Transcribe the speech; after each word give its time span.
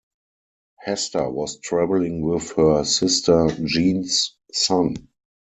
Hester 0.79 1.29
was 1.29 1.59
traveling 1.59 2.21
with 2.25 2.53
her 2.53 2.83
sister 2.85 3.49
Jean's 3.63 4.35
son. 4.51 4.95